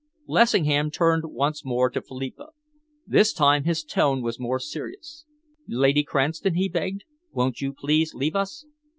Lessingham 0.25 0.89
turned 0.89 1.25
once 1.25 1.63
more 1.63 1.87
to 1.91 2.01
Philippa. 2.01 2.47
This 3.05 3.31
time 3.33 3.65
his 3.65 3.83
tone 3.83 4.23
was 4.23 4.39
more 4.39 4.57
serious. 4.59 5.25
"Lady 5.67 6.03
Cranston," 6.03 6.55
he 6.55 6.67
begged, 6.67 7.03
"won't 7.31 7.61
you 7.61 7.71
please 7.71 8.15
leave 8.15 8.35
us?" 8.35 8.65